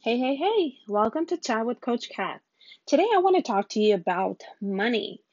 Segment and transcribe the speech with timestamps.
[0.00, 2.40] Hey, hey, hey, welcome to Chat with Coach Kat.
[2.86, 5.24] Today I want to talk to you about money.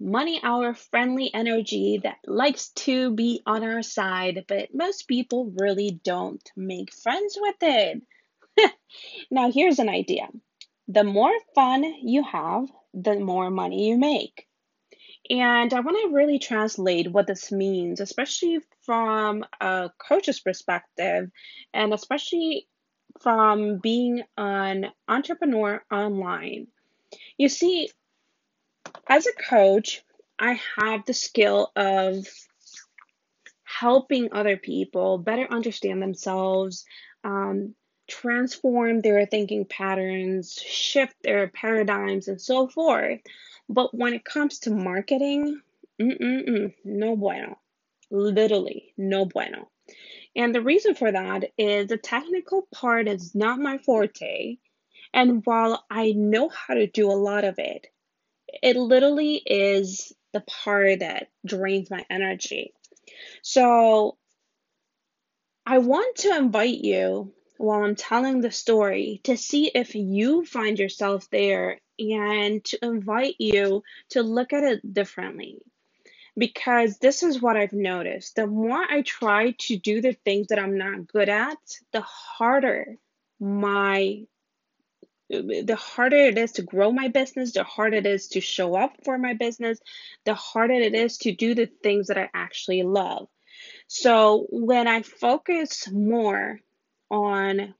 [0.00, 6.00] Money, our friendly energy that likes to be on our side, but most people really
[6.02, 8.02] don't make friends with it.
[9.30, 10.28] now, here's an idea
[10.88, 14.48] the more fun you have, the more money you make.
[15.30, 21.30] And I want to really translate what this means, especially from a coach's perspective,
[21.72, 22.66] and especially
[23.20, 26.66] from being an entrepreneur online.
[27.36, 27.90] You see,
[29.06, 30.02] as a coach,
[30.38, 32.26] I have the skill of
[33.64, 36.84] helping other people better understand themselves,
[37.24, 37.74] um,
[38.08, 43.20] transform their thinking patterns, shift their paradigms, and so forth.
[43.68, 45.60] But when it comes to marketing,
[45.98, 47.58] no bueno.
[48.10, 49.69] Literally, no bueno.
[50.36, 54.58] And the reason for that is the technical part is not my forte.
[55.12, 57.86] And while I know how to do a lot of it,
[58.62, 62.72] it literally is the part that drains my energy.
[63.42, 64.18] So
[65.66, 70.78] I want to invite you while I'm telling the story to see if you find
[70.78, 75.58] yourself there and to invite you to look at it differently
[76.36, 78.36] because this is what I've noticed.
[78.36, 81.58] The more I try to do the things that I'm not good at,
[81.92, 82.96] the harder
[83.38, 84.22] my
[85.30, 88.96] the harder it is to grow my business, the harder it is to show up
[89.04, 89.78] for my business,
[90.24, 93.28] the harder it is to do the things that I actually love.
[93.86, 96.58] So when I focus more
[97.10, 97.74] on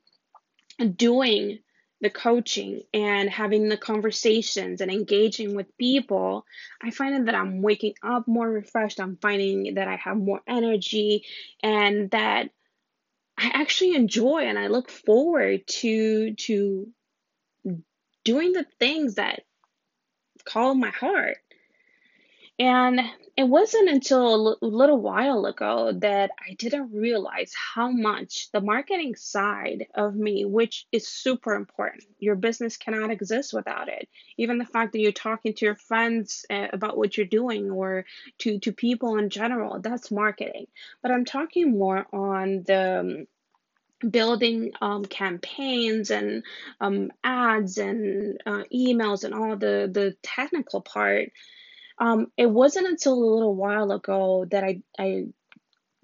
[0.95, 1.59] doing
[2.01, 6.47] the coaching and having the conversations and engaging with people,
[6.83, 9.01] I find that I'm waking up more refreshed.
[9.01, 11.25] I'm finding that I have more energy
[11.63, 12.51] and that
[13.37, 16.89] I actually enjoy and I look forward to to
[18.25, 19.43] doing the things that
[20.45, 21.39] call my heart.
[22.61, 23.01] And
[23.39, 29.15] it wasn't until a little while ago that I didn't realize how much the marketing
[29.17, 34.11] side of me, which is super important, your business cannot exist without it.
[34.37, 38.05] Even the fact that you're talking to your friends uh, about what you're doing or
[38.41, 40.67] to, to people in general, that's marketing.
[41.01, 43.27] But I'm talking more on the
[44.03, 46.43] um, building um, campaigns and
[46.79, 51.31] um, ads and uh, emails and all the, the technical part
[52.01, 55.27] um, it wasn't until a little while ago that I, I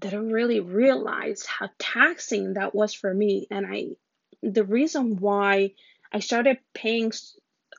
[0.01, 3.87] that I really realized how taxing that was for me, and I
[4.43, 5.73] the reason why
[6.13, 7.13] I started paying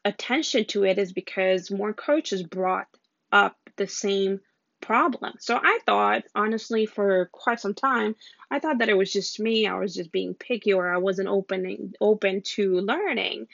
[0.03, 2.87] attention to it is because more coaches brought
[3.31, 4.41] up the same
[4.81, 5.33] problem.
[5.39, 8.15] So I thought, honestly, for quite some time,
[8.49, 9.67] I thought that it was just me.
[9.67, 13.47] I was just being picky, or I wasn't opening open to learning.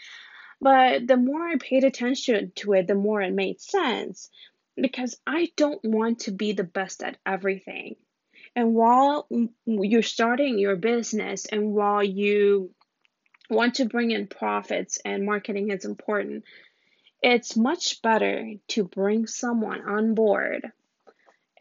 [0.62, 4.30] But the more I paid attention to it, the more it made sense
[4.80, 7.96] because I don't want to be the best at everything.
[8.56, 9.28] And while
[9.66, 12.72] you're starting your business and while you
[13.50, 16.44] want to bring in profits and marketing is important,
[17.22, 20.72] it's much better to bring someone on board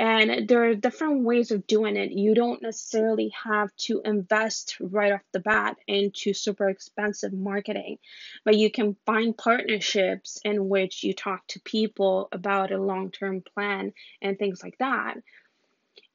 [0.03, 2.11] and there are different ways of doing it.
[2.11, 7.99] You don't necessarily have to invest right off the bat into super expensive marketing,
[8.45, 13.45] but you can find partnerships in which you talk to people about a long term
[13.55, 15.19] plan and things like that.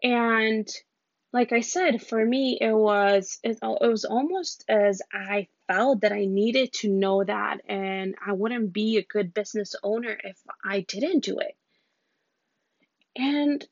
[0.04, 0.68] And
[1.32, 6.12] like I said, for me, it was it, it was almost as I felt that
[6.12, 10.82] I needed to know that, and I wouldn't be a good business owner if I
[10.82, 11.56] didn't do it.
[13.16, 13.66] And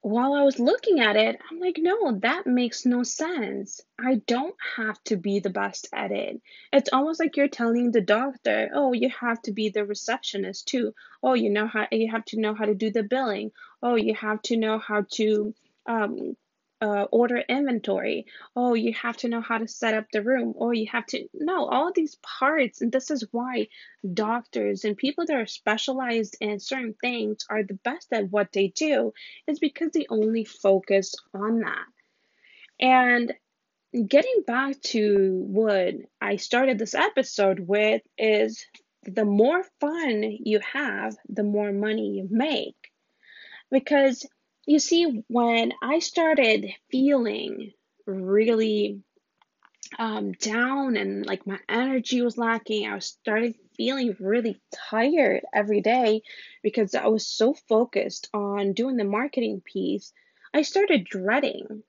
[0.00, 3.80] while I was looking at it, I'm like, no, that makes no sense.
[3.98, 6.40] I don't have to be the best at it.
[6.72, 10.94] It's almost like you're telling the doctor, oh, you have to be the receptionist too.
[11.22, 13.50] Oh, you know how you have to know how to do the billing.
[13.82, 15.54] Oh, you have to know how to
[15.86, 16.36] um,
[16.80, 18.26] uh, order inventory.
[18.54, 20.54] Oh, you have to know how to set up the room.
[20.58, 22.80] Oh, you have to know all these parts.
[22.80, 23.68] And this is why
[24.12, 28.68] doctors and people that are specialized in certain things are the best at what they
[28.68, 29.12] do,
[29.46, 31.86] is because they only focus on that.
[32.78, 33.32] And
[34.06, 38.66] getting back to what I started this episode with is
[39.04, 42.74] the more fun you have, the more money you make.
[43.70, 44.26] Because
[44.66, 47.72] you see, when I started feeling
[48.06, 49.00] really
[49.98, 54.60] um, down and like my energy was lacking, I was starting feeling really
[54.90, 56.22] tired every day
[56.62, 60.12] because I was so focused on doing the marketing piece.
[60.52, 61.82] I started dreading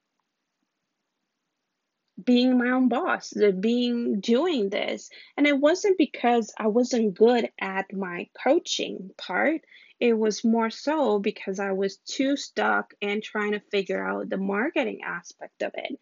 [2.23, 5.09] being my own boss, being doing this.
[5.37, 9.61] And it wasn't because I wasn't good at my coaching part.
[9.99, 14.37] It was more so because I was too stuck and trying to figure out the
[14.37, 15.99] marketing aspect of it.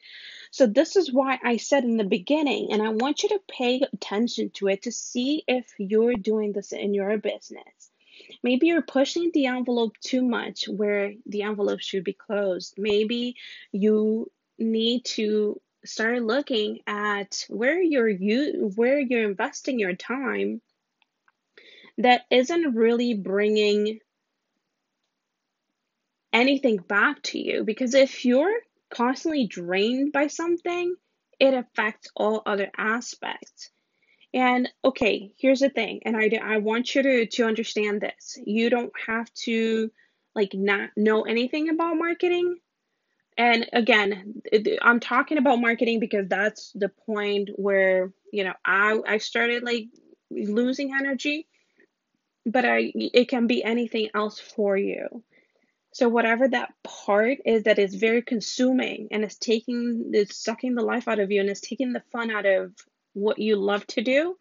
[0.52, 3.82] So this is why I said in the beginning, and I want you to pay
[3.82, 7.92] attention to it to see if you're doing this in your business.
[8.44, 12.76] Maybe you're pushing the envelope too much where the envelope should be closed.
[12.78, 13.36] Maybe
[13.72, 20.62] you need to start looking at where you're you where you're investing your time
[21.98, 24.00] that isn't really bringing
[26.34, 27.64] anything back to you.
[27.64, 28.60] Because if you're
[28.90, 30.96] constantly drained by something
[31.40, 33.70] it affects all other aspects.
[34.34, 38.38] And okay here's the thing and i i want you to to understand this.
[38.46, 39.92] You don't have to
[40.34, 42.58] like not know anything about marketing.
[43.38, 44.42] And again
[44.82, 49.88] i'm talking about marketing because that's the point where you know i i started like
[50.32, 51.48] losing energy
[52.46, 55.24] but i it can be anything else for you
[55.94, 60.84] so whatever that part is that is very consuming and is taking is sucking the
[60.84, 62.74] life out of you and is taking the fun out of
[63.14, 64.36] what you love to do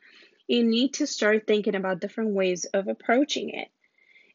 [0.47, 3.69] you need to start thinking about different ways of approaching it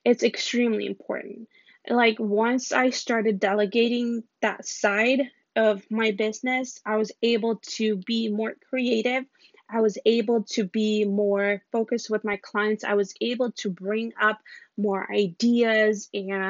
[0.06, 1.48] it's extremely important
[1.88, 5.22] like once I started delegating that side
[5.56, 9.26] of my business, I was able to be more creative.
[9.72, 12.84] I was able to be more focused with my clients.
[12.84, 14.40] I was able to bring up
[14.78, 16.50] more ideas and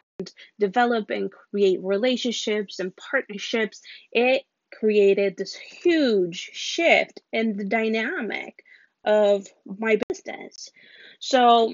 [0.59, 3.81] develop and create relationships and partnerships.
[4.11, 8.63] It created this huge shift in the dynamic
[9.03, 10.69] of my business.
[11.19, 11.73] So,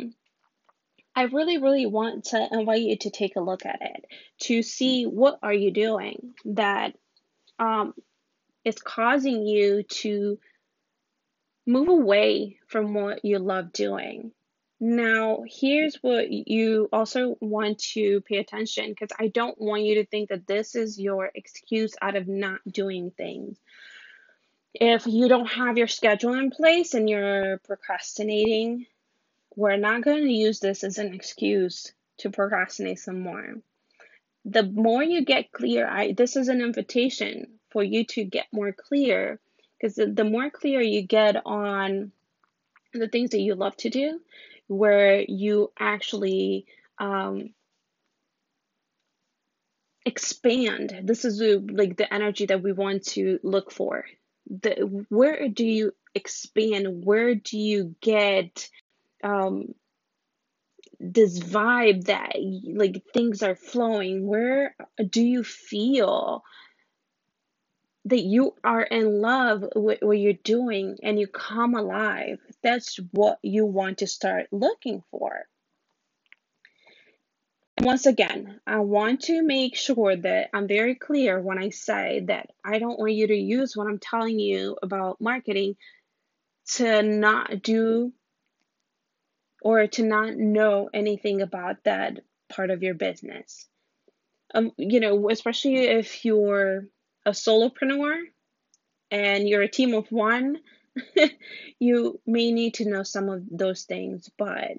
[1.18, 4.06] I really, really want to invite you to take a look at it
[4.42, 6.94] to see what are you doing that
[7.58, 7.94] um,
[8.66, 10.38] is causing you to
[11.66, 14.32] move away from what you love doing.
[14.80, 20.06] Now, here's what you also want to pay attention because I don't want you to
[20.06, 23.58] think that this is your excuse out of not doing things.
[24.74, 28.86] If you don't have your schedule in place and you're procrastinating,
[29.56, 33.56] we're not going to use this as an excuse to procrastinate some more.
[34.44, 38.74] The more you get clear, I this is an invitation for you to get more
[38.74, 39.40] clear
[39.86, 42.12] because the, more clear you get on
[42.94, 44.20] the things that you love to do,
[44.68, 46.66] where you actually
[46.98, 47.54] um,
[50.06, 51.02] expand.
[51.04, 54.06] This is like the energy that we want to look for.
[54.50, 57.06] The where do you expand?
[57.06, 58.70] Where do you get
[59.24, 59.76] um,
[61.00, 62.34] this vibe that
[62.74, 64.76] like things are flowing where
[65.10, 66.44] do you feel
[68.06, 73.40] that you are in love with what you're doing and you come alive that's what
[73.42, 75.46] you want to start looking for
[77.82, 82.50] once again, I want to make sure that I'm very clear when I say that
[82.64, 85.76] I don't want you to use what I'm telling you about marketing
[86.76, 88.14] to not do
[89.62, 93.68] or to not know anything about that part of your business.
[94.54, 96.86] Um, you know, especially if you're
[97.26, 98.24] a solopreneur
[99.12, 100.60] and you're a team of one,
[101.80, 104.30] you may need to know some of those things.
[104.38, 104.78] But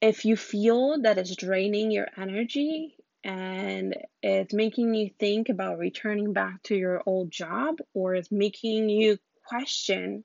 [0.00, 6.32] if you feel that it's draining your energy and it's making you think about returning
[6.32, 10.24] back to your old job or it's making you question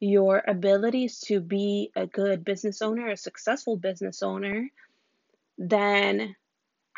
[0.00, 4.68] your abilities to be a good business owner, a successful business owner,
[5.56, 6.34] then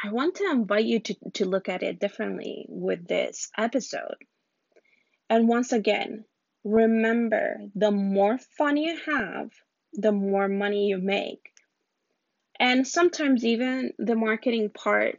[0.02, 4.16] I want to invite you to, to look at it differently with this episode.
[5.30, 6.24] And once again,
[6.64, 9.50] remember the more fun you have,
[9.94, 11.52] the more money you make.
[12.58, 15.18] And sometimes, even the marketing part,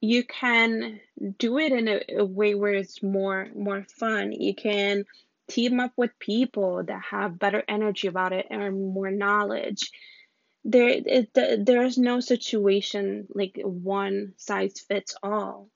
[0.00, 1.00] you can
[1.38, 4.32] do it in a, a way where it's more more fun.
[4.32, 5.04] You can
[5.48, 9.90] team up with people that have better energy about it and more knowledge
[10.64, 11.30] there it,
[11.66, 15.68] there's no situation like one size fits all.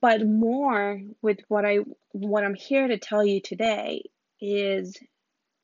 [0.00, 1.78] But more with what i
[2.12, 4.04] what i'm here to tell you today
[4.40, 4.96] is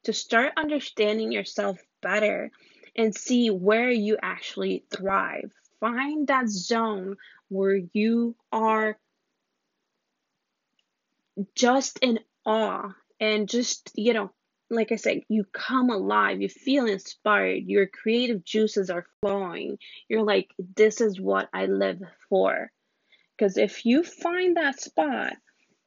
[0.04, 2.50] to start understanding yourself better
[2.96, 5.52] and see where you actually thrive.
[5.80, 7.16] Find that zone
[7.48, 8.98] where you are
[11.54, 14.30] just in awe and just, you know,
[14.70, 19.78] like I said, you come alive, you feel inspired, your creative juices are flowing.
[20.08, 22.70] You're like, this is what I live for.
[23.36, 25.34] Because if you find that spot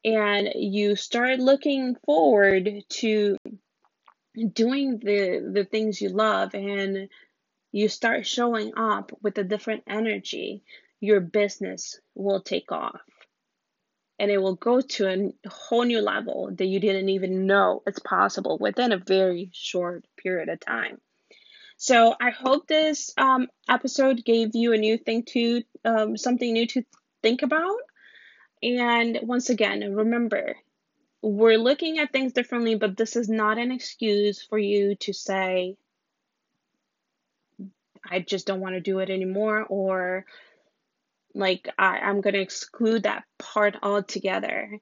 [0.05, 3.37] and you start looking forward to
[4.53, 7.09] doing the the things you love and
[7.71, 10.63] you start showing up with a different energy,
[10.99, 13.01] your business will take off.
[14.19, 17.99] And it will go to a whole new level that you didn't even know it's
[17.99, 20.99] possible within a very short period of time.
[21.77, 26.67] So I hope this um, episode gave you a new thing to, um, something new
[26.67, 26.83] to
[27.23, 27.77] think about.
[28.61, 30.57] And once again, remember,
[31.21, 35.77] we're looking at things differently, but this is not an excuse for you to say,
[38.09, 40.25] I just don't want to do it anymore, or
[41.33, 44.79] like I, I'm going to exclude that part altogether.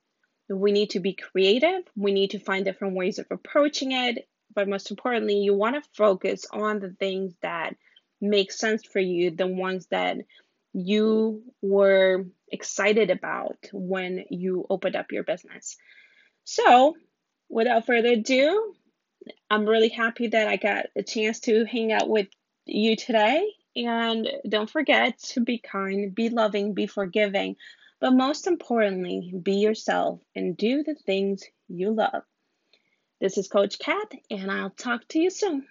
[0.49, 1.83] We need to be creative.
[1.95, 4.27] We need to find different ways of approaching it.
[4.53, 7.75] But most importantly, you want to focus on the things that
[8.21, 10.17] make sense for you, the ones that
[10.73, 15.75] you were excited about when you opened up your business.
[16.43, 16.95] So,
[17.49, 18.73] without further ado,
[19.49, 22.27] I'm really happy that I got a chance to hang out with
[22.65, 23.45] you today.
[23.77, 27.57] And don't forget to be kind, be loving, be forgiving,
[27.99, 32.23] but most importantly, be yourself and do the things you love.
[33.21, 35.67] This is Coach Kat, and I'll talk to you soon.